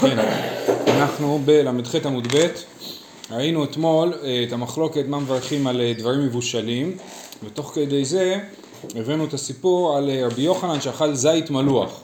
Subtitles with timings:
[0.00, 0.18] כן,
[0.86, 2.46] אנחנו בל"ח עמוד ב',
[3.30, 6.96] ראינו אתמול אה, את המחלוקת מה מברכים על אה, דברים מבושלים,
[7.44, 8.38] ותוך כדי זה
[8.94, 12.00] הבאנו את הסיפור על אה, רבי יוחנן שאכל זית מלוח.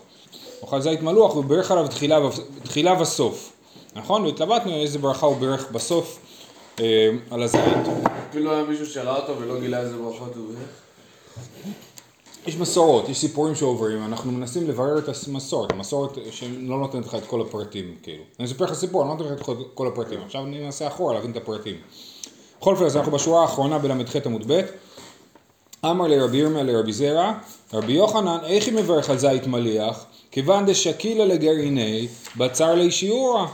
[0.61, 2.19] הוא אכל זית מלוח ובירך עליו תחילה,
[2.63, 3.53] תחילה וסוף,
[3.97, 4.25] נכון?
[4.25, 6.19] והתלבטנו איזה ברכה הוא בירך בסוף
[7.31, 7.61] על הזית.
[8.31, 10.69] אפילו היה מישהו שראה אותו ולא גילה איזה ברכות הוא בירך?
[12.47, 17.25] יש מסורות, יש סיפורים שעוברים, אנחנו מנסים לברר את המסורת, המסורת שלא נותנת לך את
[17.27, 18.23] כל הפרטים, כאילו.
[18.39, 21.15] אני אספר לך סיפור, אני לא נותן לך את כל הפרטים, עכשיו אני אנסה אחורה
[21.15, 21.75] להבין את הפרטים.
[22.61, 24.61] בכל אופן, אז אנחנו בשורה האחרונה בל"ח עמוד ב',
[25.85, 27.33] אמר לרבי ירמיה לרבי זרע,
[27.73, 30.05] רבי יוחנן, איך היא מברך על זית מליח?
[30.31, 33.47] כיוון דשקילה לגרעיני, בצר לי שיעורה.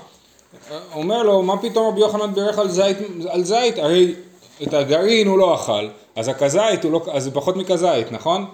[0.95, 2.97] אומר לו, מה פתאום רבי יוחנן בירך על זית,
[3.29, 3.79] על זית?
[3.79, 4.15] הרי
[4.63, 8.47] את הגרעין הוא לא אכל, אז הכזית הוא לא, אז זה פחות מכזית, נכון?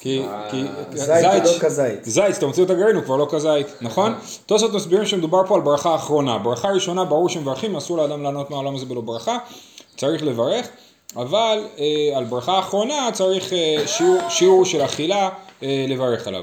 [0.00, 2.04] כי, כי זית הוא לא כזית.
[2.04, 4.14] זית, כשאתה מוציא את הגרעין הוא כבר לא כזית, נכון?
[4.46, 6.38] תוספות מסבירים שמדובר פה על ברכה אחרונה.
[6.38, 9.38] ברכה ראשונה ברור שמברכים, אסור לאדם לענות מהעולם הזה בלא ברכה,
[9.96, 10.68] צריך לברך,
[11.16, 15.28] אבל אה, על ברכה אחרונה צריך אה, שיעור, שיעור של אכילה
[15.62, 16.42] אה, לברך עליו.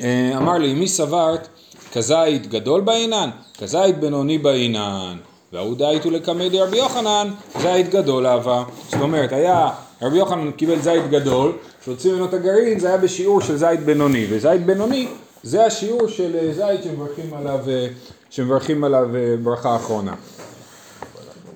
[0.00, 1.48] אה, אמר לי, מי סברת
[1.92, 3.30] כזית גדול בעינן?
[3.58, 5.16] כזית בינוני בעינן.
[5.52, 8.64] וההוא דאית הוא לקמי דרבי יוחנן, זית גדול אהבה.
[8.88, 9.70] זאת אומרת, היה,
[10.02, 11.52] רבי יוחנן קיבל זית גדול,
[11.84, 15.08] שהוציאו ממנו את הגרעין, זה היה בשיעור של זית בינוני, וזית בינוני
[15.42, 17.86] זה השיעור של אה, זית שמברכים עליו, אה,
[18.30, 20.14] שמברכים עליו אה, ברכה אחרונה.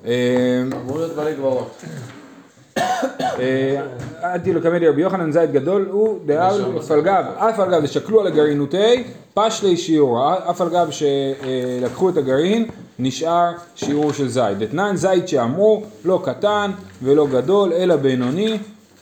[0.05, 1.83] אמור להיות בעלי גברות.
[4.23, 8.21] עדתי לקמדי רבי יוחנן זית גדול הוא דאב אף על גב, אף על גב דשקלו
[8.21, 12.69] על הגרעינותי פשלי שיעור, אף על גב שלקחו את הגרעין
[12.99, 14.59] נשאר שיעור של זית.
[14.59, 16.71] דתנן זית שאמרו לא קטן
[17.03, 18.59] ולא גדול אלא בינוני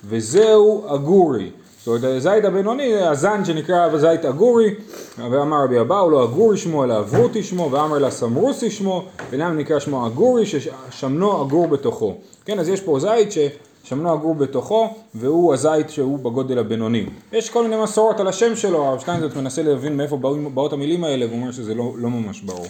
[0.08, 1.50] וזהו אגורי.
[1.84, 4.74] זאת אומרת הזית הבינוני הזן שנקרא זית אגורי
[5.18, 9.78] ואמר רבי אבאו לא אגורי שמו אלא אברותי שמו ואמר לה סמרוסי שמו ולמה נקרא
[9.78, 12.14] שמו אגורי ששמנו אגור בתוכו.
[12.44, 17.06] כן אז יש פה זית ששמנו אגור בתוכו והוא הזית שהוא בגודל הבינוני.
[17.32, 20.16] יש כל מיני מסורות על השם שלו, הרב שטיינזרט מנסה להבין מאיפה
[20.54, 22.66] באות המילים האלה והוא אומר שזה לא, לא ממש ברור.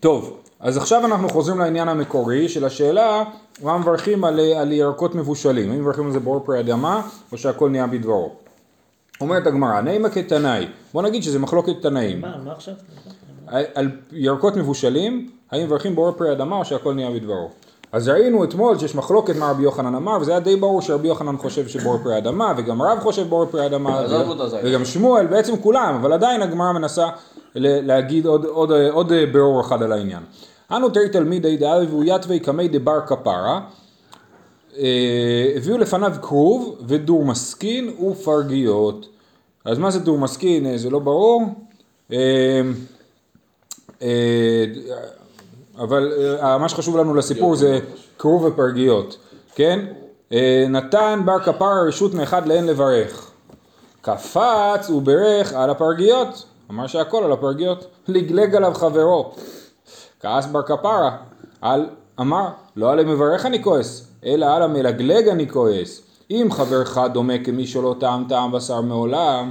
[0.00, 3.24] טוב, אז עכשיו אנחנו חוזרים לעניין המקורי של השאלה
[3.62, 7.02] מה מברכים על, על ירקות מבושלים, אם מברכים על זה באור פרי אדמה
[7.32, 8.32] או שהכל נהיה בדברו.
[9.20, 12.20] אומרת הגמרא, נעימה כתנאי, בוא נגיד שזה מחלוקת תנאים.
[12.20, 12.74] מה, מה עכשיו?
[13.46, 17.50] על, על ירקות מבושלים, האם מברכים באור פרי אדמה או שהכל נהיה בדברו.
[17.92, 21.36] אז ראינו אתמול שיש מחלוקת מה רבי יוחנן אמר, וזה היה די ברור שרבי יוחנן
[21.36, 24.02] חושב שבור פרי אדמה, וגם רב חושב בור פרי אדמה,
[24.64, 27.08] וגם שמואל, בעצם כולם, אבל עדיין הגמרא מנסה
[27.54, 30.22] להגיד עוד, עוד, עוד, עוד בירור אחד על העניין.
[30.70, 33.60] אנו תרי תלמידי דאבי והוא יתווי קמי דבר כפרה
[34.78, 39.08] אה, הביאו לפניו כרוב ודור מסכין ופרגיות.
[39.64, 40.66] אז מה זה דור מסכין?
[40.66, 41.42] אה, זה לא ברור.
[42.12, 42.60] אה,
[45.78, 46.12] אבל
[46.60, 47.78] מה שחשוב לנו לסיפור זה
[48.18, 49.18] כרוב ופרגיות,
[49.54, 49.86] כן?
[50.68, 53.30] נתן בר כפרה רשות מאחד לאין לברך.
[54.00, 59.32] קפץ וברך על הפרגיות, אמר שהכל על הפרגיות, לגלג עליו חברו.
[60.20, 61.16] כעס בר כפרה,
[61.60, 61.86] על
[62.20, 66.02] אמר, לא על המברך אני כועס, אלא על המלגלג אני כועס.
[66.30, 69.50] אם חברך דומה כמי שלא טעם טעם בשר מעולם,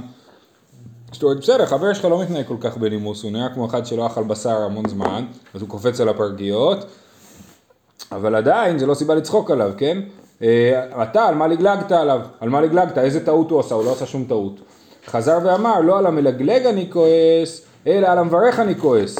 [1.12, 4.06] זאת אומרת, בסדר, חבר שלך לא מתנהג כל כך בנימוס, הוא נראה כמו אחד שלא
[4.06, 5.24] אכל בשר המון זמן,
[5.54, 6.78] אז הוא קופץ על הפרגיות,
[8.12, 10.00] אבל עדיין זה לא סיבה לצחוק עליו, כן?
[10.42, 12.20] אה, אתה, על מה לגלגת עליו?
[12.40, 12.98] על מה לגלגת?
[12.98, 13.74] איזה טעות הוא עשה?
[13.74, 14.60] הוא לא עשה שום טעות.
[15.08, 19.16] חזר ואמר, לא על המלגלג אני כועס, אלא על המברך אני כועס.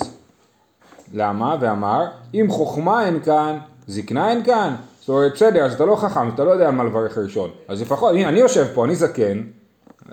[1.15, 1.57] למה?
[1.61, 4.75] ואמר, אם חוכמה אין כאן, זקנה אין כאן.
[5.01, 7.51] זאת אומרת, בסדר, אז אתה לא חכם, אתה לא יודע מה לברך ראשון.
[7.69, 9.43] אז לפחות, הנה, אני יושב פה, אני זקן,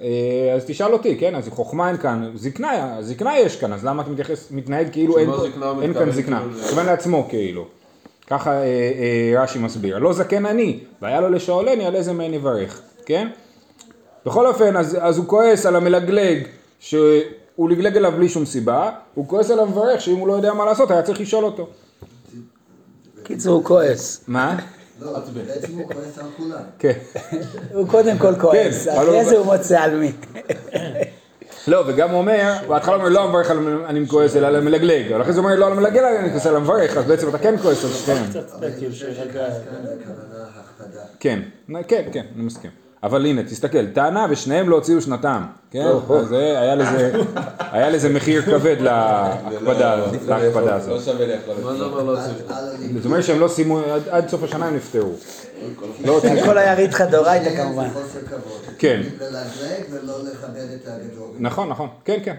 [0.02, 1.36] אה, אז תשאל אותי, כן?
[1.36, 5.30] אז חוכמה אין כאן, זקנה, זקנה יש כאן, אז למה אתה מתייחס, מתנהג כאילו אין,
[5.81, 6.44] אין כאן זקנה?
[6.46, 7.66] מתכוון לעצמו כאילו.
[8.28, 9.97] ככה אה, אה, רש"י מסביר.
[9.97, 13.28] לא זקן אני, והיה לו לשאולני על איזה מהן יברך, כן?
[14.25, 16.47] בכל אופן, אז, אז הוא כועס על המלגלג,
[16.80, 16.96] ש...
[17.56, 20.66] הוא לגלג אליו בלי שום סיבה, הוא כועס על המברך שאם הוא לא יודע מה
[20.66, 21.68] לעשות היה צריך לשאול אותו.
[23.24, 24.24] קיצור הוא כועס.
[24.27, 24.57] מה?
[25.01, 26.62] לא, בעצם הוא כועס על כולם.
[26.80, 26.92] כן.
[27.74, 30.12] הוא קודם כל כועס, כן, אחרי זה הוא מוצא על מי.
[31.68, 33.51] לא, וגם הוא אומר, בהתחלה הוא אומר לא המברך
[33.86, 36.45] אני כועס אלא על המלגלג, אבל אחרי זה הוא אומר לא על המלגלג אני כועס
[36.45, 38.25] על המברך, אז בעצם אתה כן כועס על שתיהם.
[41.19, 41.39] כן,
[41.88, 42.85] כן, כן, אני מסכים.
[43.03, 45.86] אבל הנה, תסתכל, טענה ושניהם לא הוציאו שנתם, כן?
[46.19, 47.12] אז זה, היה לזה,
[47.71, 49.95] היה לזה מחיר כבד להקפדה
[50.27, 51.01] להקפדה לא הזאת.
[51.06, 51.62] שווה לי החלטה.
[51.63, 52.33] מה זה אומר לא עושים?
[52.95, 53.80] זאת אומרת שהם לא סיימו,
[54.12, 55.12] עד- סוף השנה הם נפטרו.
[56.06, 57.88] לא הוציאו הכל היה ריתחא דאורייתא זה כמובן.
[58.77, 59.01] כן.
[59.21, 59.44] ללגלג
[59.91, 61.27] ולא לכבד את הגדול.
[61.39, 62.36] נכון, נכון, כן, כן.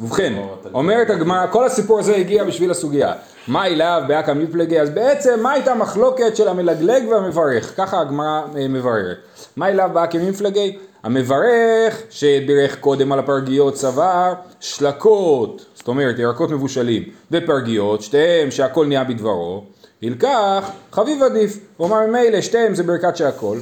[0.00, 0.32] ובכן,
[0.74, 3.12] אומרת הגמרא, כל הסיפור הזה הגיע בשביל הסוגיה.
[3.48, 4.80] מה אליו באקא מפלגי?
[4.80, 7.76] אז בעצם מה הייתה המחלוקת של המלגלג והמברך?
[7.76, 9.16] ככה הגמרא אה, מבררת.
[9.56, 10.78] מה אליו באקא מפלגי?
[11.02, 19.04] המברך שבירך קודם על הפרגיות סבר שלקות, זאת אומרת ירקות מבושלים, ופרגיות, שתיהם שהכל נהיה
[19.04, 19.64] בדברו,
[20.02, 21.58] ילקח חביב עדיף.
[21.76, 23.58] הוא אמר ממילא שתיהם זה ברכת שהכל.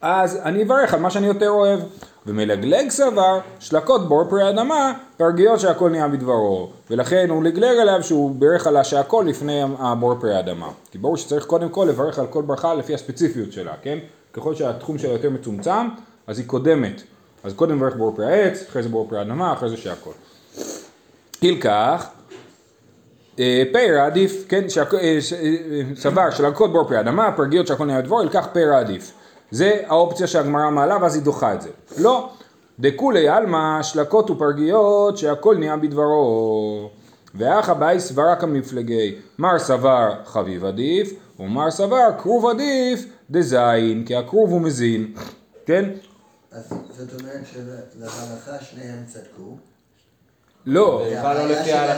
[0.00, 1.80] אז אני אברך על מה שאני יותר אוהב.
[2.26, 6.70] ומלגלג סבר, שלקות בור פרי אדמה, פרגיות שהכל נהיה בדברו.
[6.90, 10.68] ולכן הוא לגלג עליו שהוא בירך עליה שהכל לפני הבור פרי אדמה.
[10.90, 13.98] כי ברור שצריך קודם כל לברך על כל ברכה לפי הספציפיות שלה, כן?
[14.32, 15.88] ככל שהתחום שלה יותר מצומצם,
[16.26, 17.02] אז היא קודמת.
[17.44, 20.10] אז קודם מברך בור פרי העץ, אחרי זה בור פרי אדמה, אחרי זה שהכל.
[21.42, 22.08] ילקח,
[23.38, 24.64] אה, פר עדיף, כן,
[24.94, 29.12] אה, אה, סבר שלקות בור פרי אדמה, פרגיות שהכל נהיה בדבור, ילקח פר עדיף.
[29.50, 31.70] זה האופציה שהגמרא מעלה ואז היא דוחה את זה.
[31.98, 32.30] לא,
[32.80, 36.90] דכולי עלמא שלקות ופרגיות שהכל נהיה בדברו.
[37.34, 44.50] ואחא באי סברה כמפלגי, מר סבר חביב עדיף, ומר סבר כרוב עדיף דזין, כי הכרוב
[44.50, 45.14] הוא מזין,
[45.66, 45.90] כן?
[46.52, 49.56] אז זאת אומרת שלהלכה שניהם צדקו.
[50.66, 51.18] לא, לא.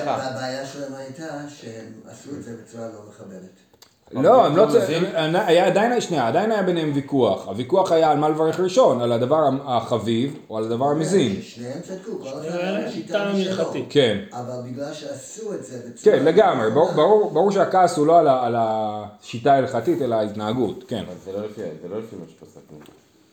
[0.07, 3.72] והבעיה שלהם הייתה שהם עשו את זה בצורה לא מכבדת.
[4.13, 5.03] לא, הם לא צריכים?
[5.35, 7.49] היה עדיין, שנייה, עדיין היה ביניהם ויכוח.
[7.49, 11.43] הוויכוח היה על מה לברך ראשון, על הדבר החביב או על הדבר המזין.
[11.43, 13.51] שניהם צדקו, כל אחד היה שיטה משלו.
[13.53, 13.85] הלכתי.
[13.91, 16.17] כן, אבל בגלל שעשו את זה בצורה...
[16.17, 16.91] כן, לגמרי, לא
[17.33, 21.89] ברור, שהכעס הוא לא על, השיטה ההלכתית, אלא ההתנהגות, כן, אבל זה לא לפי זה
[21.89, 22.79] לא לפי מה שפסקנו.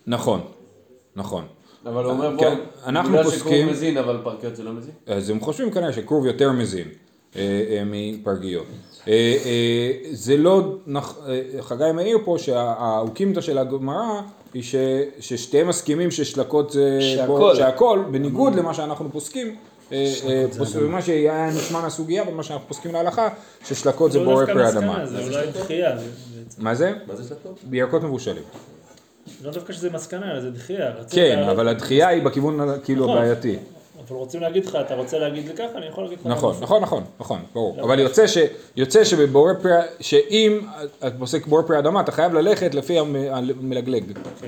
[0.08, 0.42] נכון,
[1.16, 1.44] נכון.
[1.86, 4.92] אבל הוא אומר כן, פה, אנחנו בגלל פוסקים- שכרוב מזין אבל פרקיות זה לא מזין?
[5.08, 6.88] אז הם חושבים כנראה שכרוב יותר מזין
[7.36, 8.66] אה, אה, מפרגיות.
[9.08, 9.14] אה,
[9.46, 11.02] אה, זה לא, אה,
[11.62, 14.22] חגי מעיר פה שהאוקימתא של הגמרא
[14.54, 14.76] היא ש,
[15.20, 16.98] ששתיהם מסכימים ששלקות זה...
[17.02, 17.56] שהכל.
[17.56, 19.56] שהכל, בניגוד למה שאנחנו פוסקים.
[20.58, 23.30] פוס- מה שהיה נשמע מהסוגיה ומה שאנחנו פוסקים להלכה,
[23.68, 25.06] ששלקות זה לא בורא פרי אדמה.
[25.06, 25.92] זה אולי דחייה.
[25.96, 26.64] בעצם.
[26.64, 26.94] מה זה?
[27.08, 27.60] מה זה שלקות?
[27.64, 28.44] בירקות מבושלים.
[29.44, 30.92] לא דווקא שזה מסקנה, אלא זה דחייה.
[31.12, 33.18] כן, אבל הדחייה היא בכיוון כאילו נכון.
[33.18, 33.58] הבעייתי.
[34.08, 36.28] אבל רוצים להגיד לך, אתה רוצה להגיד לי ככה, אני יכול להגיד לך.
[36.28, 37.76] נכון, נכון, נכון, נכון, ברור.
[37.78, 37.84] לא.
[37.84, 38.38] אבל יוצא ש-
[38.76, 40.60] יוצא שבבורא פרי, שאם
[41.08, 43.16] את פוסק בורא פרי אדמה, אתה חייב ללכת לפי המ-
[43.62, 44.04] המלגלג.
[44.42, 44.48] כן.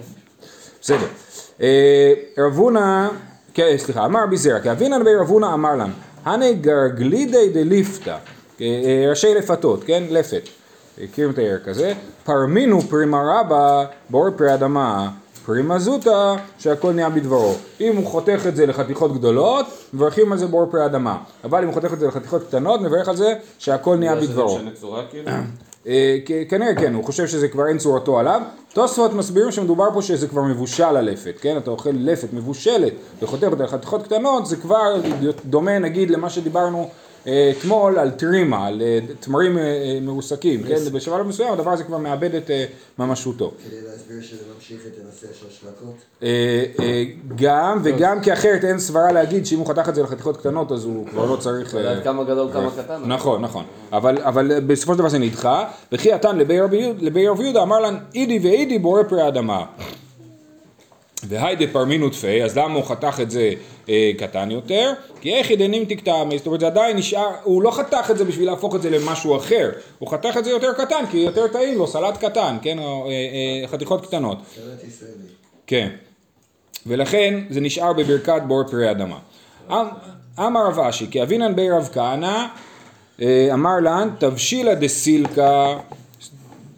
[0.82, 1.08] בסדר.
[1.62, 3.08] אה, רב הונא,
[3.54, 5.92] כן, סליחה, אמר רבי זרע, כי אבינן בי רב הונא אמר לן,
[6.26, 8.18] הנה גרגלידי דליפתא, אה,
[8.62, 10.42] אה, ראשי לפתות, כן, לפת,
[11.04, 11.94] מכירים את הירק הזה,
[12.24, 15.10] פרמינו פרימה רבה בורא פרי אדמה,
[15.46, 17.54] פרימה זוטה, שהכל נהיה בדברו.
[17.82, 21.18] אם הוא חותך את זה לחתיכות גדולות, מברכים על זה בורא פרי אדמה.
[21.44, 24.60] אבל אם הוא חותך את זה לחתיכות קטנות, מברך על זה שהכל נהיה בדברו.
[25.10, 25.32] כאילו?
[25.88, 26.18] אה,
[26.50, 28.42] כנראה כן, הוא חושב שזה כבר אין צורתו עליו.
[28.74, 31.58] תוספות מסבירים שמדובר פה שזה כבר מבושל הלפת, כן?
[31.58, 35.02] אתה אוכל לפת מבושלת וחותך אותה לחתיכות קטנות, זה כבר
[35.46, 36.90] דומה נגיד למה שדיברנו
[37.28, 40.76] אתמול על טרימה, על אה, תמרים אה, אה, מרוסקים, כן?
[40.94, 42.66] בשלב מסוים הדבר הזה כבר מאבד את אה,
[43.00, 43.52] ממשותו.
[43.68, 45.96] כדי להסביר שזה ממשיך את הנושא של שלקות.
[46.24, 46.28] אה,
[46.80, 47.04] אה,
[47.36, 50.84] גם, וגם כי אחרת אין סברה להגיד שאם הוא חתך את זה לחתיכות קטנות אז
[50.86, 51.76] הוא כבר לא צריך...
[51.76, 53.02] אה, כמה גדול כמה קטן.
[53.06, 53.64] נכון, נכון.
[53.92, 57.80] אבל, בסופו של דבר זה נדחה, וכי התן לבי רבי יהודה- לבי רבי יהודה אמר
[57.80, 59.64] לן אידי ואידי בורא פרי אדמה.
[61.28, 63.52] והיידה פרמינו תפי, אז למה הוא חתך את זה
[63.90, 64.94] אה, קטן יותר?
[65.22, 68.50] כי איך ידנים תקטעמי, זאת אומרת זה עדיין נשאר, הוא לא חתך את זה בשביל
[68.50, 71.88] להפוך את זה למשהו אחר, הוא חתך את זה יותר קטן כי יותר טעים לו,
[71.88, 74.38] סלט קטן, כן, אה, אה, חתיכות קטנות.
[74.88, 75.14] ישראלי.
[75.68, 75.90] כן.
[76.86, 79.18] ולכן זה נשאר בברכת בור פרי אדמה.
[79.72, 79.76] אמ-
[80.40, 82.46] אמר רב אשי, כי אבינן בי רב כהנא,
[83.22, 85.78] אה, אמר לן, תבשילה דסילקה,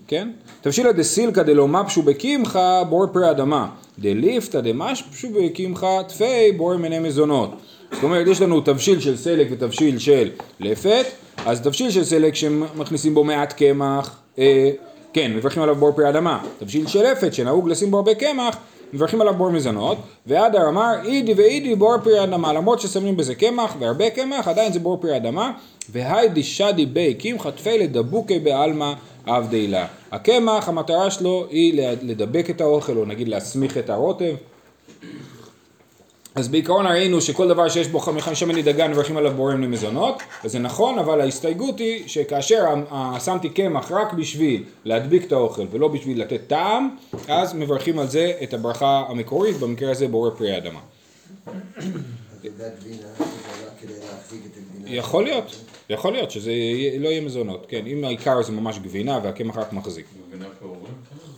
[0.07, 0.31] כן?
[0.61, 7.49] תבשילה דסילקה דלא מפשו בקמחא בור פרי אדמה, דליפתא דמשפשו בקמחא תפי בור מיני מזונות.
[7.91, 11.05] זאת אומרת, יש לנו תבשיל של סלק ותבשיל של לפת,
[11.45, 14.71] אז תבשיל של סלק שמכניסים בו מעט קמח, אה,
[15.13, 16.43] כן, מברכים עליו בור פרי אדמה.
[16.59, 18.57] תבשיל של לפת שנהוג לשים בו הרבה קמח,
[18.93, 19.97] מברכים עליו בור מזונות,
[20.27, 24.79] ואדר אמר אידי ואידי בור פרי אדמה, למרות ששמים בזה קמח והרבה קמח, עדיין זה
[24.79, 25.51] בור פרי אדמה,
[25.89, 28.93] והיידי שדי בי קמחא תפי לדבוקי בעלמא
[29.25, 29.87] עבדי לה.
[30.11, 34.35] הקמח, המטרה שלו היא לדבק את האוכל, או נגיד להסמיך את הרוטב.
[36.35, 40.15] אז בעיקרון ראינו שכל דבר שיש בו מחמישה מיני דגן מברכים עליו בורם למזונות,
[40.45, 45.65] וזה נכון, אבל ההסתייגות היא שכאשר ה- ה- שמתי קמח רק בשביל להדביק את האוכל
[45.71, 46.95] ולא בשביל לתת טעם,
[47.27, 50.79] אז מברכים על זה את הברכה המקורית, במקרה הזה בורא פרי הגבינה.
[54.85, 55.55] יכול להיות,
[55.89, 56.51] יכול להיות שזה
[56.99, 60.05] לא יהיה מזונות, כן, אם העיקר זה ממש גבינה והקמח רק מחזיק.
[60.29, 60.83] גבינה פירורים?
[60.83, 61.33] כן.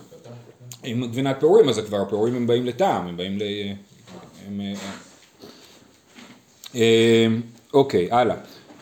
[0.85, 3.41] אם גבינת פירורים אז כבר הפירורים הם באים לטעם, הם באים ל...
[4.47, 4.61] הם...
[4.61, 4.73] אה,
[6.75, 7.27] אה,
[7.73, 8.35] אוקיי, הלאה.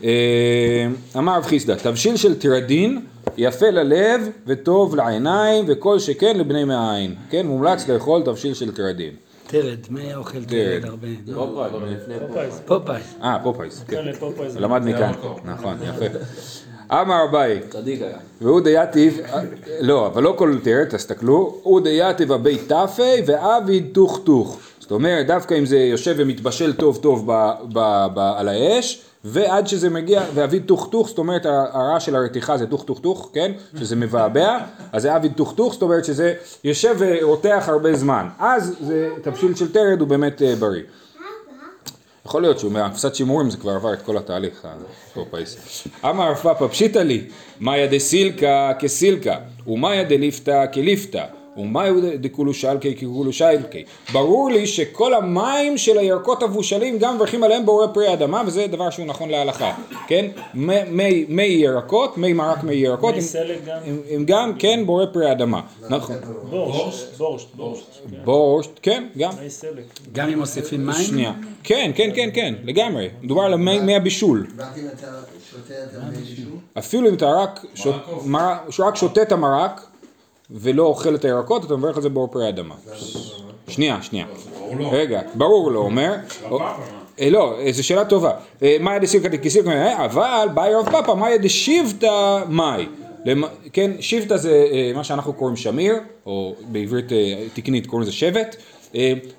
[0.03, 3.05] אה, אמר רב חיסדא, תבשיל של טרדין
[3.37, 7.15] יפה ללב וטוב לעיניים וכל שכן לבני מעיים.
[7.29, 9.13] כן, מומלץ לאכול תבשיל של תרדין.
[9.53, 10.79] תרד, מי היה אוכל תרד.
[10.81, 11.07] תרד הרבה?
[11.33, 12.61] פופאי, אבל לפני Popeyes.
[12.65, 13.01] פופאי.
[13.23, 14.03] אה, Popeyes, כן.
[14.19, 14.61] כן.
[14.61, 15.11] למד מכאן.
[15.45, 16.05] נכון, יפה.
[16.91, 17.61] אמר אביי.
[18.41, 19.19] והוא דיתיב,
[19.79, 24.59] לא, אבל לא כל תראה, תסתכלו, הוא דיתיב אבי תפי ועביד תוך תוך.
[24.83, 29.67] זאת אומרת, דווקא אם זה יושב ומתבשל טוב טוב ב, ב, ב, על האש, ועד
[29.67, 33.51] שזה מגיע, ועביד תוך תוך, זאת אומרת הרעש של הרתיחה זה תוך תוך תוך, כן?
[33.79, 34.57] שזה מבעבע,
[34.91, 38.27] אז זה אביד טוך טוך, זאת אומרת שזה יושב ורותח הרבה זמן.
[38.39, 40.83] אז זה תבשיל של תרד הוא באמת אה, בריא.
[42.25, 44.67] יכול להיות שהוא מהקפסת שימורים זה כבר עבר את כל התהליך,
[45.11, 45.57] הפופאיס.
[46.05, 47.27] אמר רב פאפא פשיטא לי,
[47.59, 49.35] מאיה דסילקה כסילקה,
[49.67, 51.25] ומאיה דליפתא כליפתא,
[51.57, 53.83] ומאיה דקולושלקי כקולושלקי.
[54.13, 58.89] ברור לי שכל המים של הירקות המבושלים גם מברכים עליהם בורא פרי אדמה, וזה דבר
[58.89, 59.71] שהוא נכון להלכה,
[60.07, 60.25] כן?
[60.53, 63.77] מי, מי, מי ירקות, מי מרק מי ירקות, מי הם- סלק גם.
[63.85, 65.61] הם, הם גם כן בורא פרי אדמה.
[65.89, 66.15] נכון.
[66.49, 67.83] בורשט, בורשט, בורשט.
[68.11, 68.17] כן.
[68.25, 69.31] בורשט, כן, גם.
[69.43, 69.83] מי סלק.
[70.13, 70.95] גם אם מוסיפים מים?
[70.95, 71.33] שנייה.
[71.63, 73.09] כן, כן, כן, כן, לגמרי.
[73.21, 74.47] מדובר על מי הבישול.
[76.77, 77.31] אפילו אם אתה
[78.79, 79.81] רק שותה את המרק
[80.51, 82.75] ולא אוכל את הירקות, אתה מברך על זה באור פרי אדמה.
[83.67, 84.25] שנייה, שנייה.
[84.77, 84.91] לו.
[84.91, 86.13] רגע, ברור לא אומר.
[86.49, 86.59] לא
[87.19, 88.31] אה, לא, אה, זו שאלה טובה.
[88.79, 92.85] מאי דסיבתא דקיסיבתא, אבל באי רב פאפא, מאי דשיבתא מאי.
[93.73, 95.95] כן, שיבתא זה אה, מה שאנחנו קוראים שמיר,
[96.25, 97.05] או בעברית
[97.53, 98.55] תקנית קוראים לזה שבט.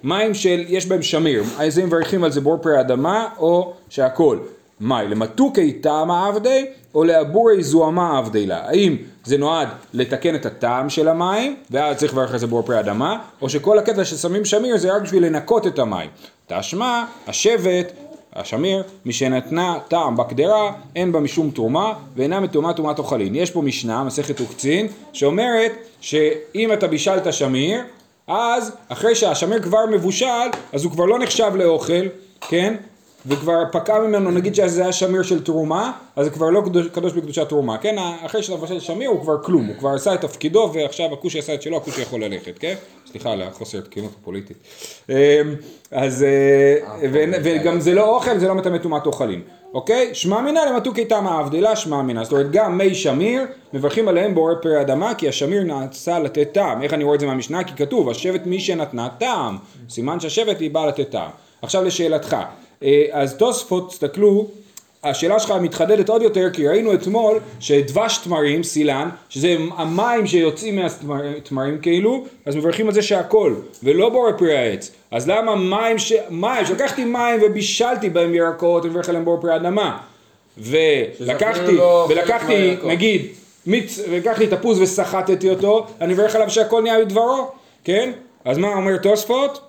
[0.03, 4.39] מים של, יש בהם שמיר, אז הם מברכים על זה בור פרי אדמה, או שהכל.
[4.81, 8.69] מאי, למתוקי טעמא עבדי, או לעבורי זוהמה עבדי לה.
[8.69, 12.81] האם זה נועד לתקן את הטעם של המים, ואז צריך לברך על זה בור פרי
[12.81, 16.11] אדמה, או שכל הקטע ששמים שמיר זה רק בשביל לנקות את המים.
[16.47, 17.93] תשמע, השבט,
[18.33, 23.35] השמיר, משנתנה טעם בקדרה, אין בה משום תרומה, ואינה מטומאה טומאת אוכלין.
[23.35, 27.81] יש פה משנה, מסכת וקצין, שאומרת שאם אתה בישלת שמיר,
[28.27, 30.27] אז אחרי שהשמיר כבר מבושל,
[30.73, 32.07] אז הוא כבר לא נחשב לאוכל,
[32.41, 32.75] כן?
[33.27, 37.13] וכבר פקע ממנו, נגיד שזה היה שמיר של תרומה, אז זה כבר לא קדוש, קדוש
[37.13, 37.97] בקדושת תרומה, כן?
[38.27, 41.55] אחרי שאתה מבשל שמיר הוא כבר כלום, הוא כבר עשה את תפקידו ועכשיו הכושי עשה
[41.55, 42.75] את שלו, הכושי יכול ללכת, כן?
[43.11, 44.57] סליחה על החוסר תקינות הפוליטית.
[45.09, 45.15] אמ,
[45.91, 46.77] אז, אה,
[47.13, 49.43] ו- וגם זה לא אוכל, זה לא מטמא טומאת אוכלים,
[49.75, 50.15] אוקיי?
[50.15, 54.55] שמע מינה למתוקי תמא עבדילה שמע מינה, זאת אומרת גם מי שמיר, מברכים עליהם בורא
[54.63, 56.83] פרי אדמה, כי השמיר נעשה לתת טעם.
[56.83, 57.65] איך אני רואה את זה מהמשנה?
[57.65, 59.57] כי כתוב, השבט מי שנתנה טעם,
[59.91, 61.31] סימן שהשבט היא באה לתת טעם.
[61.63, 62.45] עכשיו לשאלתך, אה,
[63.13, 64.47] אז תוספות, תסתכלו,
[65.05, 71.79] השאלה שלך מתחדדת עוד יותר כי ראינו אתמול שדבש תמרים, סילן, שזה המים שיוצאים מהתמרים
[71.79, 74.91] כאילו, אז מברכים על זה שהכל, ולא בורא פרי העץ.
[75.11, 76.13] אז למה מים ש...
[76.31, 79.99] מים, שלקחתי מים ובישלתי בהם ירקות, אני מברך עליהם בורא פרי אדמה.
[80.59, 82.77] ולקחתי, לא ולקחתי.
[82.85, 83.27] נגיד,
[83.67, 87.51] מיץ, ולקחתי תפוז וסחטתי אותו, אני מברך עליו שהכל נהיה בדברו,
[87.85, 88.13] כן?
[88.45, 89.61] אז מה אומר תוספות?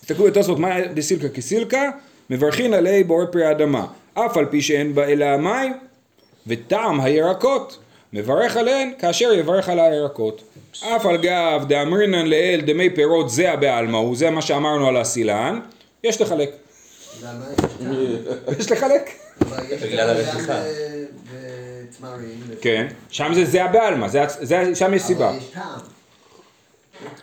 [0.00, 1.90] תסתכלו בתוספות, מה דסילקה כסילקה?
[2.30, 3.86] מברכין עלי בורא פרי האדמה.
[4.14, 5.74] אף על פי שאין בה אלא המים
[6.46, 7.78] וטעם הירקות.
[8.12, 10.42] מברך עליהן כאשר יברך על הירקות.
[10.82, 15.60] אף על גב דאמרינן לאל דמי פירות זה הבעלמא הוא, זה מה שאמרנו על הסילן,
[16.04, 16.50] יש לחלק.
[18.58, 19.10] יש לחלק.
[19.82, 20.16] בגלל
[21.32, 22.40] בתמרים.
[22.60, 25.32] כן, שם זה זה הבעלמא, זה- זה- שם יש סיבה.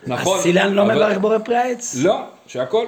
[0.08, 0.40] נכון.
[0.40, 1.96] הסילן לא מברך בורא פרי העץ?
[2.00, 2.86] לא, שהכל.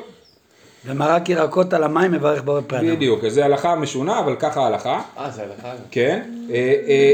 [0.85, 2.95] ומרק ירקות על המים מברך בורא פרי אדם.
[2.95, 5.01] בדיוק, זה הלכה משונה, אבל ככה ההלכה.
[5.17, 5.71] אה, זה הלכה.
[5.91, 7.13] כן, אה, אה,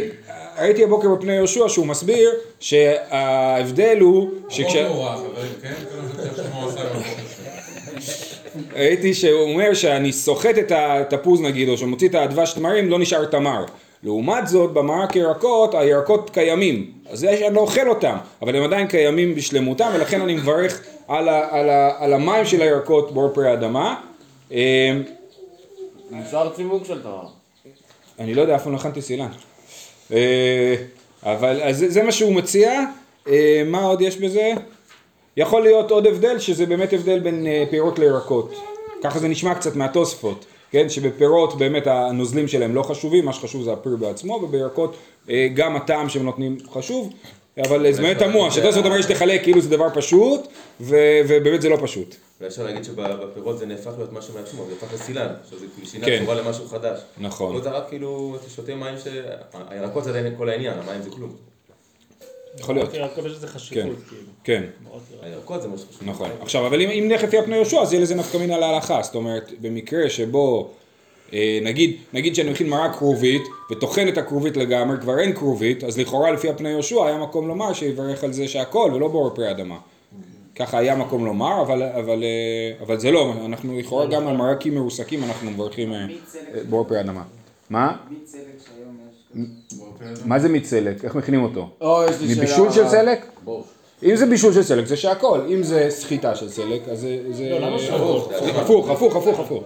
[0.59, 4.75] ראיתי הבוקר בפני יהושע שהוא מסביר שההבדל הוא שכש...
[4.75, 5.73] לא נורא, חברים, כן?
[6.77, 7.01] היום.
[8.75, 13.25] ראיתי שהוא אומר שאני סוחט את התפוז נגיד, או שמוציא את הדבש תמרים, לא נשאר
[13.25, 13.65] תמר.
[14.03, 16.91] לעומת זאת, במרק ירקות, הירקות קיימים.
[17.09, 21.29] אז זה שאני לא אוכל אותם, אבל הם עדיין קיימים בשלמותם, ולכן אני מברך על,
[21.29, 23.95] ה, על, ה, על המים של הירקות בור פרי האדמה.
[24.51, 24.91] אה,
[26.11, 27.25] מוסר צימוק של תמר.
[28.19, 29.29] אני לא יודע, אף פעם לא הכנתי סילן.
[30.13, 30.75] אה,
[31.23, 32.81] אבל אז זה, זה מה שהוא מציע,
[33.27, 34.53] אה, מה עוד יש בזה?
[35.37, 38.53] יכול להיות עוד הבדל, שזה באמת הבדל בין אה, פירות לירקות.
[39.03, 40.89] ככה זה נשמע קצת מהתוספות, כן?
[40.89, 44.95] שבפירות באמת הנוזלים שלהם לא חשובים, מה שחשוב זה הפרי בעצמו, ובירקות
[45.29, 47.13] אה, גם הטעם שהם נותנים חשוב,
[47.57, 50.41] אבל זה באמת תמוה, שתוספות אומר שתחלק כאילו זה דבר פשוט,
[50.81, 52.15] ובאמת זה לא פשוט.
[52.41, 56.21] ואפשר להגיד שבפירות זה נהפך להיות משהו מעצמו, זה הפך לסילן, שזה כאילו שינה כן.
[56.23, 56.99] צורה למשהו חדש.
[57.17, 57.53] נכון.
[57.53, 59.07] פה אתה רק כאילו, אתה שותה מים ש...
[59.69, 61.50] הירקות זה עדיין כל העניין, המים זה כלום.
[62.59, 64.21] יכול להיות, הכל יש לזה כן, חשיבות, כאילו.
[64.43, 64.63] כן.
[64.83, 65.27] מאוד נראה.
[65.27, 66.09] הירקות זה מה שחשוב.
[66.09, 66.29] נכון.
[66.41, 69.01] עכשיו, אבל אם, אם נלך לפי הפני יהושע, אז יהיה לזה נפקא מינה להלכה.
[69.03, 70.71] זאת אומרת, במקרה שבו,
[71.33, 73.41] אה, נגיד, נגיד שאני מכין מרק כרובית,
[73.71, 77.73] וטוחן את הכרובית לגמרי, כבר אין כרובית, אז לכאורה לפי הפני יהושע היה מקום לומר
[77.73, 79.77] שיברך על זה שהכל, ולא בור פרי אדמה.
[80.55, 84.75] ככה היה מקום לומר, אבל, אבל, אה, אבל זה לא, אנחנו לכאורה גם על מרקים
[84.75, 87.23] מרוסקים אנחנו מברכים אה, אה, בור פרי אדמה.
[87.69, 87.97] מה?
[90.25, 91.05] מה זה מצלק?
[91.05, 91.69] איך מכינים אותו?
[91.81, 92.37] או, יש לי שאלה.
[92.37, 93.25] מבישול של סלק?
[94.03, 97.59] אם זה בישול של סלק זה שהכל, אם זה סחיטה של סלק אז זה...
[97.59, 97.77] לא?
[98.55, 99.63] הפוך, הפוך, הפוך, הפוך.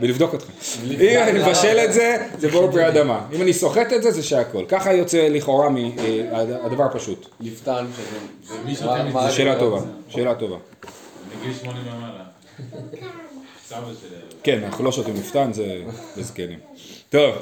[0.00, 0.46] ולבדוק אותך.
[0.90, 3.20] אם אני מבשל את זה, זה בור פרי אדמה.
[3.32, 4.64] אם אני סוחט את זה, זה שהכל.
[4.68, 7.26] ככה יוצא לכאורה מהדבר הפשוט.
[7.40, 7.86] לפתן
[8.46, 9.30] שזה...
[9.30, 10.56] שאלה טובה, שאלה טובה.
[11.40, 12.24] מגיל 80 ומעלה.
[14.42, 15.82] כן, אנחנו לא שותים מפתן, זה
[16.16, 16.58] זקנים.
[17.10, 17.34] טוב,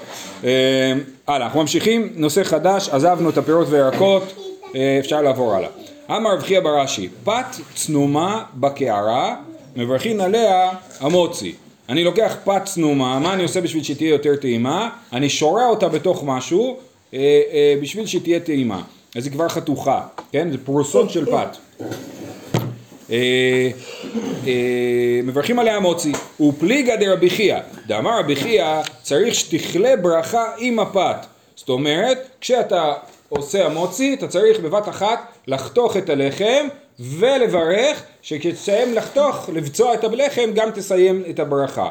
[0.44, 0.92] אה,
[1.26, 4.22] הלאה, אנחנו ממשיכים, נושא חדש, עזבנו את הפירות והירקות,
[4.74, 5.68] אה, אפשר לעבור הלאה.
[6.10, 9.36] אמר רב חייא ברש"י, פת צנומה בקערה,
[9.76, 11.54] מברכין עליה המוצי.
[11.88, 14.90] אני לוקח פת צנומה, מה אני עושה בשביל שתהיה יותר טעימה?
[15.12, 16.76] אני שורה אותה בתוך משהו
[17.14, 17.18] אה,
[17.52, 18.82] אה, בשביל שתהיה טעימה.
[19.16, 20.00] אז היא כבר חתוכה,
[20.32, 20.50] כן?
[20.50, 21.56] זה פרוסות של פת.
[23.10, 23.70] אה,
[24.46, 31.26] אה, מברכים עליה מוצי, ופליגה דרבי חייא, דאמר רבי חייא צריך שתכלה ברכה עם הפת,
[31.56, 32.94] זאת אומרת כשאתה
[33.28, 36.66] עושה המוצי אתה צריך בבת אחת לחתוך את הלחם
[37.00, 41.90] ולברך שכשתסיים לחתוך, לבצוע את הלחם גם תסיים את הברכה.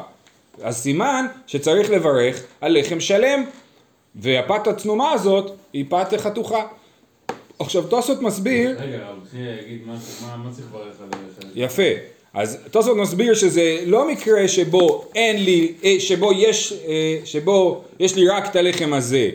[0.62, 3.44] אז סימן שצריך לברך על לחם שלם.
[4.14, 6.66] והפת הצנומה הזאת היא פת חתוכה
[7.58, 11.00] עכשיו תוספות מסביר רגע, רב יגיד משהו, מה- צריך לברך
[11.42, 11.48] על?
[11.54, 11.82] יפה.
[12.34, 18.16] אז תוספות מסביר שזה לא מקרה שבו אין לי, אה, שבו יש, אה, שבו יש
[18.16, 19.30] לי רק את הלחם הזה.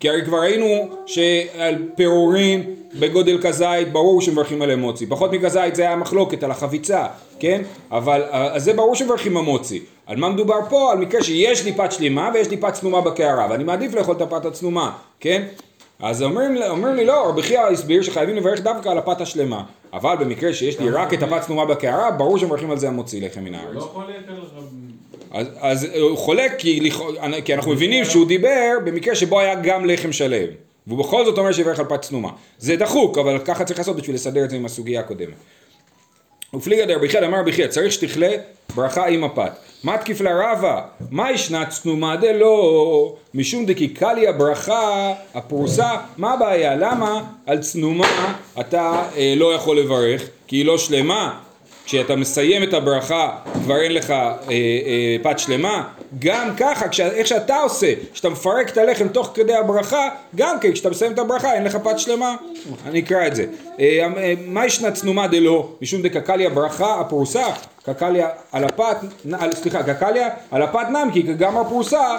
[0.00, 2.64] כי הרי כבר ראינו שעל פירורים
[2.98, 5.06] בגודל כזית ברור שמברכים עליהם מוצי.
[5.06, 7.06] פחות מכזית זה היה מחלוקת על החביצה,
[7.40, 7.62] כן?
[7.90, 9.80] אבל אה, אז זה ברור שמברכים המוצי.
[10.06, 10.92] על מה מדובר פה?
[10.92, 14.20] על מקרה שיש לי פת שלמה ויש לי פת צנומה בקערה ואני מעדיף לאכול את
[14.20, 15.42] הפת הצנומה, כן?
[16.02, 19.64] אז אומרים, אומרים לי לא, רבי חייא הסביר שחייבים לברך דווקא על הפת השלמה.
[19.92, 23.44] אבל במקרה שיש לי רק את הפת צנומה בקערה, ברור שמברכים על זה המוציא לחם
[23.44, 23.82] מן לא הארץ.
[24.56, 24.64] רב...
[25.30, 26.90] אז, אז הוא חולק כי,
[27.44, 30.48] כי אנחנו מבינים שהוא דיבר במקרה שבו היה גם לחם שלם.
[30.86, 32.30] והוא בכל זאת אומר שיברך על פת צנומה.
[32.58, 35.34] זה דחוק, אבל ככה צריך לעשות בשביל לסדר את זה עם הסוגיה הקודמת.
[36.54, 38.30] ופליגה דרבי חייא אמר רבי חייא צריך שתכלה
[38.74, 39.52] ברכה עם הפת.
[39.84, 40.80] מה תקיף לה רבה?
[41.10, 46.76] מה ישנה צנומה דלא משום דקי קליה ברכה הפרוסה מה הבעיה?
[46.76, 50.22] למה על צנומה אתה אה, לא יכול לברך?
[50.46, 51.38] כי היא לא שלמה
[51.84, 55.84] כשאתה מסיים את הברכה כבר אין לך אה, אה, פת שלמה
[56.18, 60.72] גם ככה, כשה, איך שאתה עושה, כשאתה מפרק את הלחם תוך כדי הברכה גם כן,
[60.72, 62.36] כשאתה מסיים את הברכה אין לך פת שלמה.
[62.86, 63.44] אני אקרא את זה.
[63.80, 65.68] אה, אה, מה ישנה צנומה דלא?
[65.82, 67.44] משום דקקליה ברכה הפרוסה
[67.84, 68.96] קקליה על הפת,
[69.54, 72.16] סליחה, קקליה על הפת נם כי כגמר פרוסה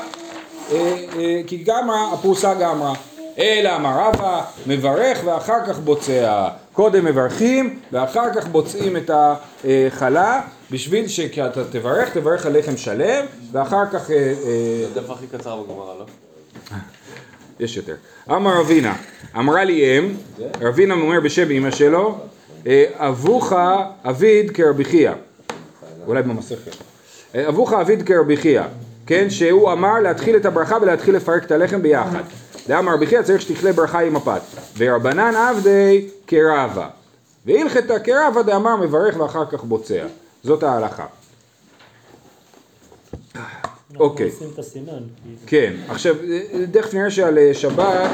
[0.71, 2.93] אה, אה, כי גמרה הפרוסה גמרה
[3.37, 10.41] אלא אמר רבא מברך ואחר כך בוצע קודם מברכים ואחר כך בוצעים את החלה
[10.71, 14.33] בשביל שכשאתה תברך תברך על לחם שלם ואחר כך אה, אה,
[14.93, 16.05] זה הדף הכי קצר בגמרא, לא?
[17.59, 17.95] יש יותר.
[18.31, 18.95] אמר רבינה,
[19.35, 20.15] אמרה לי אם,
[20.61, 22.17] רבינה אומר בשם אמא שלו,
[22.67, 23.53] אה, אבוך
[24.03, 25.11] אביד כרבי חייא,
[26.07, 26.71] אולי במסכת,
[27.35, 28.63] אה, אבוך אביד כרבי חייא,
[29.05, 32.23] כן, שהוא אמר להתחיל את הברכה ולהתחיל לפרק את הלחם ביחד.
[32.67, 34.41] דאמר רבי חייא צריך שתכלה ברכה עם הפת,
[34.77, 36.89] ורבנן עבדי כרבה,
[37.45, 40.05] והלכתה כרבה דאמר מברך ואחר כך בוצע,
[40.43, 41.05] זאת ההלכה.
[43.99, 44.31] אוקיי.
[44.57, 44.85] הסימן.
[44.87, 46.15] כי- כן, עכשיו
[46.71, 48.11] תכף נראה שעל אה, שבת,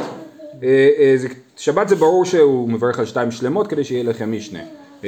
[0.63, 1.15] אה, אה,
[1.57, 4.59] שבת זה ברור שהוא מברך על שתיים שלמות כדי שיהיה לכם משנה,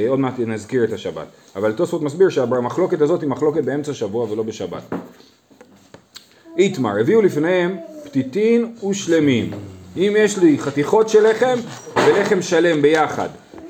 [0.08, 4.44] עוד מעט נזכיר את השבת, אבל תוספות מסביר שהמחלוקת הזאת היא מחלוקת באמצע שבוע ולא
[4.44, 4.82] בשבת.
[6.58, 7.78] איתמר, הביאו לפניהם
[8.12, 9.52] פתיתין ושלמים,
[9.98, 11.60] אם יש לי חתיכות של לחם
[11.96, 13.28] ולחם שלם ביחד,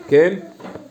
[0.08, 0.34] כן?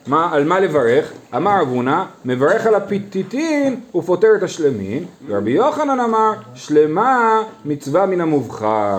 [0.06, 1.12] מה, על מה לברך?
[1.36, 8.20] אמר רב הונא, מברך על הפתיתין ופוטר את השלמין, ורבי יוחנן אמר, שלמה מצווה מן
[8.20, 8.98] המובחר.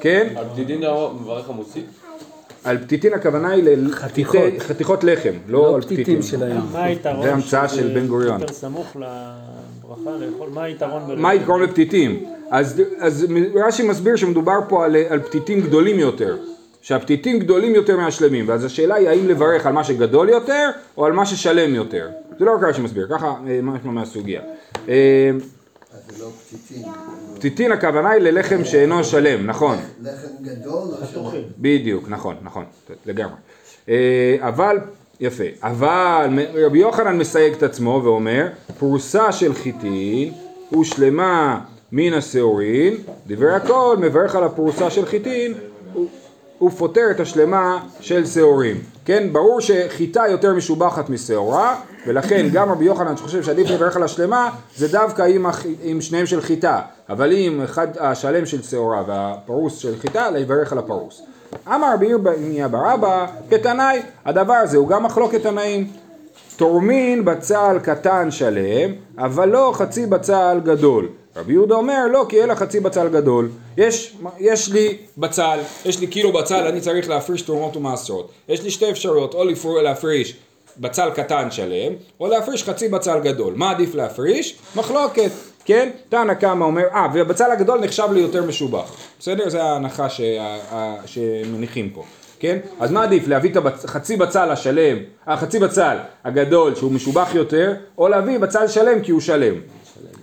[0.00, 0.28] כן?
[0.36, 1.82] על דאמר מברך המוציא?
[2.64, 4.36] על פתיתין הכוונה היא חתיכות.
[4.36, 6.58] לחתיכות חתיכות לחם, לא לא על.
[6.72, 7.22] מה היתרון?
[7.22, 8.40] זה המצאה של בן גוריון.
[10.52, 12.39] מה היתרון בלאכול?
[12.50, 16.36] אז, אז רש"י מסביר שמדובר פה על, על פתיתים גדולים יותר.
[16.82, 21.12] שהפתיתים גדולים יותר מהשלמים, ואז השאלה היא האם לברך על מה שגדול יותר או על
[21.12, 22.08] מה ששלם יותר.
[22.38, 24.40] זה לא רק רש"י מסביר, ככה אה, ממש מהסוגיה.
[24.88, 25.30] אה,
[26.18, 26.28] לא.
[27.34, 29.76] פתיתין הכוונה היא ללחם שאינו שלם, נכון.
[30.02, 31.42] לחם גדול לא שלם.
[31.58, 32.64] בדיוק, נכון, נכון,
[33.06, 33.36] לגמרי.
[33.88, 34.78] אה, אבל,
[35.20, 40.32] יפה, אבל רבי יוחנן מסייג את עצמו ואומר, פרוסה של חיטין
[40.80, 41.60] ושלמה
[41.92, 42.94] מן השעורין,
[43.26, 45.54] דברי הכל מברך על הפרוסה של חיטין
[45.94, 46.06] הוא-
[46.58, 48.76] הוא פותר את השלמה של שעורים.
[49.04, 51.76] כן, ברור שחיטה יותר משובחת משעורה,
[52.06, 56.26] ולכן גם רבי יוחנן שחושב שעדיף לברך על השלמה, זה דווקא עם, הח- עם שניהם
[56.26, 61.22] של חיטה, אבל אם אחד השלם של שעורה והפרוס של חיטה, לברך על הפרוס.
[61.68, 65.90] אמר רבי ירמיה בר אבא, כתנאי, הדבר הזה הוא גם מחלוקת תנאים.
[66.56, 71.08] תורמין בצל קטן שלם, אבל לא חצי בצל גדול.
[71.36, 73.48] רבי יהודה אומר, לא, כי אלא חצי בצל גדול.
[73.76, 78.30] יש, יש לי בצל, יש לי קילו בצל, אני צריך להפריש תרומות ומעשרות.
[78.48, 80.36] יש לי שתי אפשרויות, או לפר- להפריש
[80.78, 83.52] בצל קטן שלם, או להפריש חצי בצל גדול.
[83.56, 84.58] מה עדיף להפריש?
[84.76, 85.30] מחלוקת,
[85.64, 85.90] כן?
[86.08, 88.92] תנא קמא אומר, אה, והבצל הגדול נחשב לי יותר משובח.
[89.20, 89.48] בסדר?
[89.48, 90.56] זה ההנחה שה-
[91.06, 92.04] שמניחים פה.
[92.38, 92.58] כן?
[92.80, 93.86] אז מה עדיף, להביא את הבצ...
[93.86, 99.20] חצי בצל השלם, החצי בצל הגדול שהוא משובח יותר, או להביא בצל שלם כי הוא
[99.20, 99.54] שלם.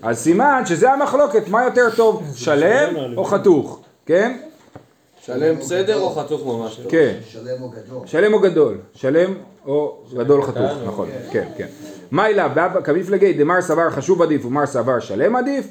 [0.01, 4.37] אז סימן שזה המחלוקת, מה יותר טוב, שלם או חתוך, כן?
[5.21, 6.81] שלם בסדר או חתוך ממש?
[6.89, 7.15] כן.
[7.27, 8.07] שלם או גדול.
[8.07, 8.77] שלם או גדול?
[8.93, 9.33] שלם
[9.65, 11.67] או גדול חתוך, נכון, כן, כן.
[12.11, 12.51] מה אליו,
[12.83, 15.67] כמפלגי דמר סבר חשוב עדיף ומר סבר שלם עדיף?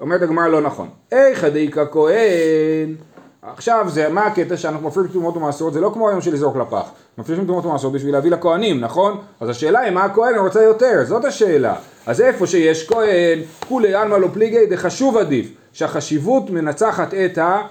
[0.00, 0.88] אומרת הגמרא לא נכון.
[1.12, 2.94] איכא דאיכא כהן
[3.42, 6.90] עכשיו זה, מה הקטע שאנחנו מפרישים תרומות ומעשרות, זה לא כמו היום של לזרוק לפח.
[7.18, 9.20] מפרישים תרומות ומעשרות בשביל להביא לכהנים, נכון?
[9.40, 11.74] אז השאלה היא מה הכהן רוצה יותר, זאת השאלה.
[12.06, 13.38] אז איפה שיש כהן,
[13.68, 17.62] כולי עלמא לא פליגי דחשוב עדיף, שהחשיבות מנצחת את ה...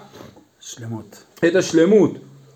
[0.60, 1.22] שלמות.
[1.44, 2.10] את השלמות.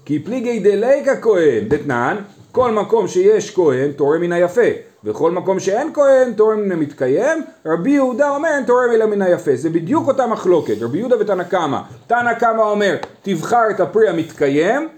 [0.05, 2.17] כי פליגי דליקה כהן, דתנן,
[2.53, 4.71] כל מקום שיש כהן תורם מן היפה,
[5.05, 9.57] וכל מקום שאין כהן תורם מן המתקיים, רבי יהודה אומר אין תורם אלא מן היפה.
[9.57, 11.81] זה בדיוק אותה מחלוקת, רבי יהודה ותנא קמא.
[12.07, 14.89] תנא קמא אומר תבחר את הפרי המתקיים,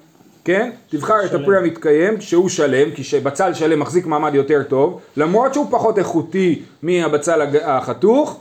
[0.44, 0.70] כן?
[0.90, 5.66] תבחר את הפרי המתקיים שהוא שלם, כי שבצל שלם מחזיק מעמד יותר טוב, למרות שהוא
[5.70, 8.40] פחות איכותי מהבצל החתוך,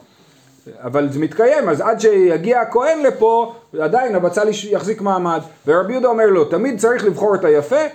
[0.78, 5.42] אבל זה מתקיים, אז עד שיגיע הכהן לפה, עדיין הבצל יחזיק מעמד.
[5.68, 7.86] ורבי יהודה אומר לו, תמיד צריך לבחור את היפה,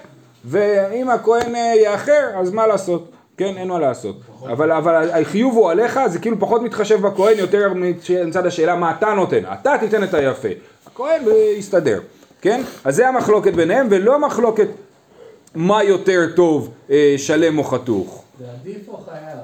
[0.45, 3.11] ואם הכהן אה, יאחר, אז מה לעשות?
[3.37, 4.21] כן, אין מה לעשות.
[4.42, 7.73] אבל, אבל החיוב הוא עליך, זה כאילו פחות מתחשב בכהן, יותר
[8.27, 9.42] מצד השאלה מה אתה נותן.
[9.53, 10.49] אתה תיתן את היפה.
[10.87, 12.01] הכהן אה, יסתדר,
[12.47, 12.63] כן?
[12.85, 14.69] אז זה המחלוקת ביניהם, ולא מחלוקת
[15.55, 18.25] מה יותר טוב, אה, שלם או חתוך.
[18.39, 19.39] זה עדיף או חייב?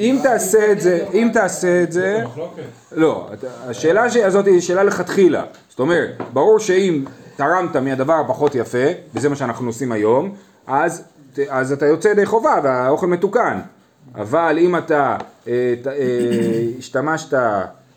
[0.00, 2.24] אם תעשה את זה, אם תעשה את זה.
[2.92, 3.28] לא,
[3.66, 5.44] השאלה הזאת היא שאלה לכתחילה.
[5.68, 7.04] זאת אומרת, ברור שאם
[7.36, 10.34] תרמת מהדבר הפחות יפה, וזה מה שאנחנו עושים היום,
[10.66, 11.04] אז,
[11.72, 13.60] אתה יוצא ידי חובה והאוכל מתוקן.
[14.14, 15.16] אבל אם אתה
[15.48, 15.92] אה, אה,
[16.78, 17.38] השתמשת,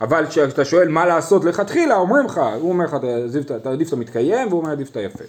[0.04, 2.98] אבל כשאתה שואל מה לעשות לכתחילה, אומרים לך, הוא אומר לך,
[3.64, 5.24] תעדיף את- המתקיים, והוא אומר עדיף את היפה.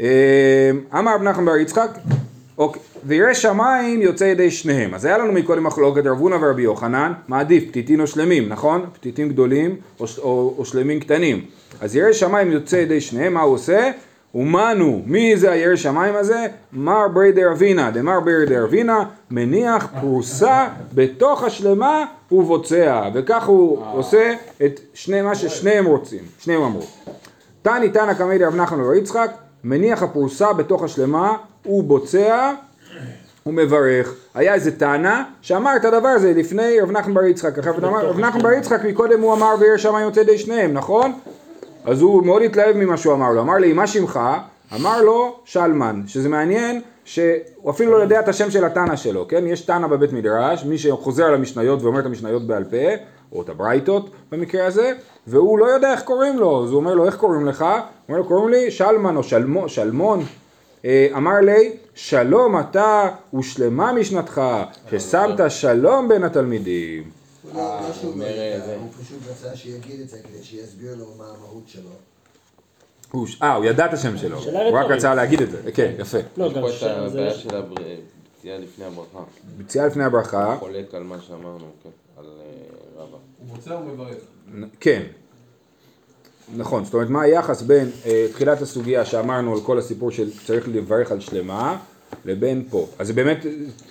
[0.00, 1.90] אה, אמר רב נחמן בר יצחק,
[2.58, 4.94] אוקיי, וירא שמיים יוצא ידי שניהם.
[4.94, 8.86] אז היה לנו מקודם מחלוקת רב הונא ורבי יוחנן, מה עדיף, פתיתין או שלמים, נכון?
[8.92, 11.44] פתיתים גדולים או, או, או שלמים קטנים.
[11.80, 13.90] אז ירא שמיים יוצא ידי שניהם, מה הוא עושה?
[14.38, 16.46] ומנו, מי זה הירא שמיים הזה?
[16.72, 24.80] מר ברי דרבינה, דמר ברי דרבינה, מניח פרוסה בתוך השלמה ובוצע, וכך הוא עושה את
[24.94, 26.82] שני מה ששניהם רוצים, שניהם אמרו.
[27.62, 29.30] תני תנא קמי דרב נחמן בר יצחק,
[29.64, 32.52] מניח הפרוסה בתוך השלמה, הוא בוצע
[33.46, 34.14] ומברך.
[34.34, 37.58] היה איזה טענה שאמר את הדבר הזה לפני רב נחמן בר יצחק.
[37.58, 41.12] עכשיו רב נחמן בר יצחק מקודם הוא אמר וירא שמיים יוצא די שניהם, נכון?
[41.84, 43.40] אז הוא מאוד התלהב ממה שהוא אמר לו.
[43.40, 44.20] אמר לי, מה שמך?
[44.74, 49.46] אמר לו שלמן, שזה מעניין שהוא אפילו לא יודע את השם של התנא שלו, כן?
[49.46, 53.48] יש תנא בבית מדרש, מי שחוזר על המשניות ואומר את המשניות בעל פה, או את
[53.48, 54.92] הברייתות במקרה הזה,
[55.26, 57.62] והוא לא יודע איך קוראים לו, אז הוא אומר לו, איך קוראים לך?
[57.62, 57.70] הוא
[58.08, 60.24] אומר לו, קוראים לי שלמן או שלמו, שלמון.
[60.84, 64.42] אה, אמר לי, שלום אתה ושלמה משנתך,
[64.90, 67.17] ששמת שלום בין התלמידים.
[67.52, 70.94] הוא לא- שהוא לא אומר, יודע, זה- הוא פשוט רצה שיגיד את זה כדי שיסביר
[70.96, 71.90] לו מה המהות שלו.
[73.42, 74.86] אה, הוא ידע את השם שלו, הוא רק.
[74.90, 76.18] רצה להגיד את זה, כן, יפה.
[76.36, 76.82] לא, יש גם פה את.
[76.82, 79.18] הבעיה של הפציעה לפני הברכה.
[79.56, 83.16] ביציאה לפני הברכה, חולק על מה שאמרנו, כן, על אה, רבא.
[83.38, 84.16] הוא רוצה ומברך.
[84.80, 85.02] כן.
[86.56, 90.68] נכון, זאת אומרת מה היחס בין אה, תחילת הסוגיה שאמרנו על כל הסיפור של צריך
[90.68, 91.78] לברך על שלמה
[92.24, 92.86] לבין פה.
[92.98, 93.46] אז זה באמת,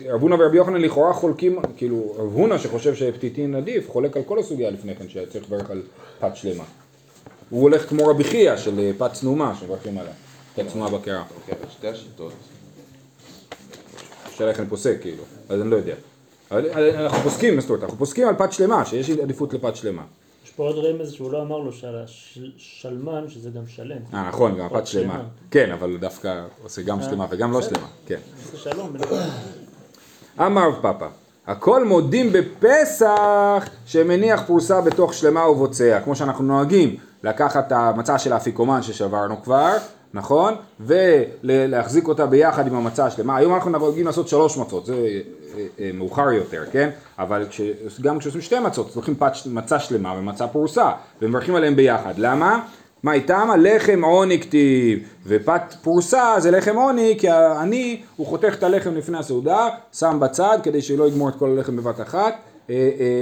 [0.06, 4.40] רב הונא ורבי יוחנן לכאורה חולקים, כאילו רב הונא שחושב שפתיתין עדיף, חולק על כל
[4.40, 5.82] הסוגיה לפני כן שצריך לברך על
[6.20, 6.64] פת שלמה.
[7.50, 10.14] הוא הולך כמו רבי חייא של אה, פת צנומה שמברכים עליה,
[10.56, 11.24] פת צנומה בקערה.
[11.36, 12.34] אוקיי, שתי השיטות.
[14.34, 15.94] השאלה איך אני פוסק כאילו, אז אני לא יודע.
[16.52, 20.04] אה, אנחנו פוסקים, זאת אומרת, אנחנו פוסקים על פת שלמה, שיש עדיפות לפת שלמה.
[20.48, 23.98] יש פה עוד רמז שהוא לא אמר לו שעל השלמן, שזה גם שלם.
[24.14, 25.22] אה נכון, גם פת פת שלמה.
[25.52, 28.20] כן, אבל דווקא עושה גם שלמה וגם לא שלמה, כן.
[28.56, 28.94] שלום.
[30.40, 31.08] אמר רב פאפא,
[31.48, 38.34] הכל מודים בפסח שמניח פרוסה בתוך שלמה ובוצע, כמו שאנחנו נוהגים לקחת את המצה של
[38.34, 39.78] האפיקומן ששברנו כבר,
[40.14, 40.54] נכון?
[40.80, 43.38] ולהחזיק אותה ביחד עם המצה השלמה.
[43.38, 45.20] היום אנחנו נוהגים לעשות שלוש מצות, זה אה,
[45.80, 46.90] אה, מאוחר יותר, כן?
[47.20, 47.62] אבל כש,
[48.02, 49.16] גם כשעושים שתי מצות, לוקחים
[49.46, 50.92] מצה שלמה ומצה פרוסה,
[51.22, 52.14] ומברכים עליהם ביחד.
[52.18, 52.60] למה?
[53.04, 53.50] מה איתם?
[53.60, 59.18] לחם עוני כתיב, ופת פרוסה זה לחם עוני, כי העני הוא חותך את הלחם לפני
[59.18, 62.34] הסעודה, שם בצד כדי שלא יגמור את כל הלחם בבת אחת, אה, אה,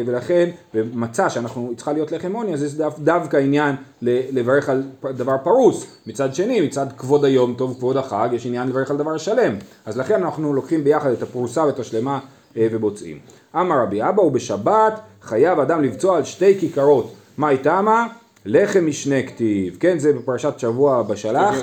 [0.05, 5.35] ולכן, ומצה שאנחנו, צריכה להיות לחם עוני, אז זה דו, דווקא עניין לברך על דבר
[5.43, 5.85] פרוס.
[6.07, 9.55] מצד שני, מצד כבוד היום, טוב כבוד החג, יש עניין לברך על דבר שלם.
[9.85, 12.19] אז לכן אנחנו לוקחים ביחד את הפרוסה ואת השלמה
[12.57, 13.19] אה, ובוצעים.
[13.55, 17.13] אמר רבי אבא, ובשבת חייב אדם לבצוע על שתי כיכרות.
[17.37, 18.07] מה איתמה?
[18.45, 21.55] לחם משנה כתיב, כן זה בפרשת שבוע בשלח.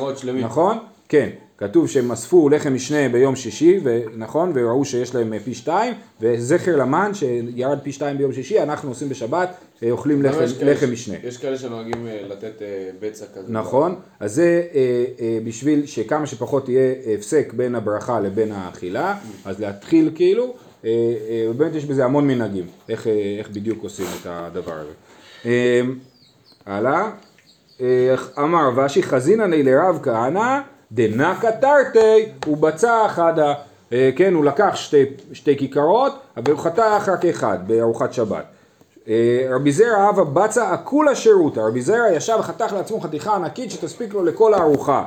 [0.45, 0.79] נכון?
[1.09, 1.29] כן,
[1.62, 6.77] כתוב שהם אספו לחם משנה ביום שישי, ונכון, וראו שיש להם אה, פי שתיים, וזכר
[6.77, 10.90] למן שירד פי שתיים ביום שישי, אנחנו עושים בשבת, אה, אוכלים לחם, כאלה לחם ש-
[10.90, 11.16] משנה.
[11.25, 12.62] יש כאלה שנוהגים אה, לתת
[13.01, 13.53] בצע כזה.
[13.53, 14.62] נכון, אז זה
[15.44, 20.55] בשביל שכמה שפחות יהיה הפסק בין הברכה לבין האכילה, אז להתחיל כאילו,
[21.51, 23.07] ובאמת יש בזה המון מנהגים, איך,
[23.38, 24.92] איך בדיוק עושים את הדבר הזה.
[25.46, 25.81] אה,
[26.66, 27.11] הלאה,
[27.81, 30.61] אה, אמר ואשי חזינני לרב כהנא
[30.95, 33.55] דנקא תרתי ובצע חדה,
[33.93, 38.45] אה, כן הוא לקח שתי, שתי כיכרות אבל הוא חתך רק אחד בארוחת שבת.
[39.09, 44.15] אה, רבי זרע אהבה בצע אקולה שירותא, רבי זרע ישב וחתך לעצמו חתיכה ענקית שתספיק
[44.15, 45.05] לו לכל הארוחה.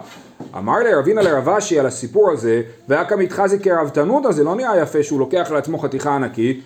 [0.58, 5.04] אמר לי רבינה לרב אשי על הסיפור הזה, ואכא מתחזי כרבתנותא, זה לא נראה יפה
[5.04, 6.62] שהוא לוקח לעצמו חתיכה ענקית.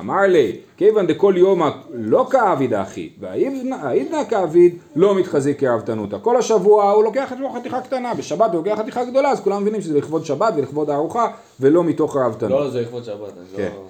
[0.00, 6.16] אמר לי, כיוון דכל יומא לא כאביד אחי, והאידנא כאביד לא מתחזיק כרבתנותא.
[6.22, 9.80] כל השבוע הוא לוקח לעצמו חתיכה קטנה, בשבת הוא לוקח חתיכה גדולה, אז כולם מבינים
[9.80, 11.26] שזה לכבוד שבת ולכבוד הארוחה,
[11.60, 12.50] ולא מתוך רבתנות.
[12.50, 13.32] לא, זה לכבוד שבת.
[13.38, 13.68] אני כן.
[13.74, 13.88] לא...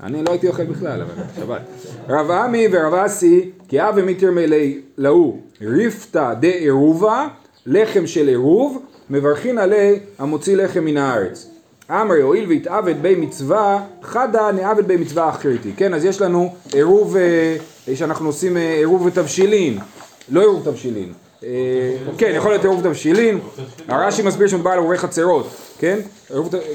[0.00, 1.60] אני לא הייתי אוכל בכלל, אבל שבת.
[2.08, 7.28] רב עמי ורב אסי, כי אבי מיתר מלי להו, ריפתא דעירובה,
[7.66, 11.53] לחם של עירוב, מברכין עלי המוציא לחם מן הארץ.
[11.90, 15.72] אמרי, הואיל והתעבד בי מצווה, חדא נעבד בי מצווה אחריתי.
[15.76, 19.78] כן, אז יש לנו עירוב, אה, שאנחנו עושים אה, עירוב ותבשילין,
[20.28, 21.12] לא עירוב תבשילין.
[21.44, 21.48] אה,
[22.18, 23.38] כן, יכול להיות עירוב תבשילין.
[23.88, 25.48] הרש"י מסביר שמדובר על עירובי חצרות,
[25.84, 25.98] כן?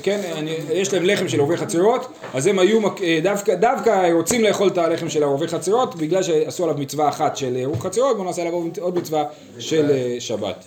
[0.03, 4.43] כן, אני, יש להם לחם של עירובי חצרות, אז הם היו אה, דווקא, דווקא רוצים
[4.43, 8.27] לאכול את הלחם של עירובי חצרות, בגלל שעשו עליו מצווה אחת של עירוב חצרות, בואו
[8.27, 9.23] נעשה עליו עוד מצווה
[9.59, 10.65] של אה, שבת.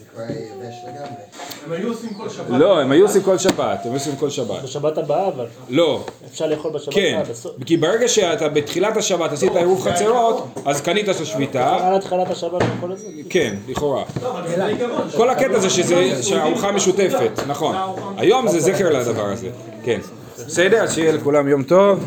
[1.67, 2.47] הם היו עושים כל שבת.
[2.51, 4.63] לא, הם היו עושים כל שבת, הם היו עושים כל שבת.
[4.63, 5.47] בשבת הבאה אבל.
[5.69, 7.53] לא, אפשר לאכול בשבת כן, הבאה.
[7.67, 12.63] כי ברגע שאתה בתחילת השבת עשית עירוב חצרות, אז קנית את השביתה, על התחלת השבת
[12.93, 13.07] את זה?
[13.31, 14.05] כן, לכאורה.
[15.17, 17.77] כל הקטע זה שזה, שהארוחה משותפת, נכון.
[18.33, 19.49] היום זה זכר לדבר הזה,
[19.85, 20.01] כן.
[20.47, 22.05] בסדר, שיהיה לכולם יום טוב.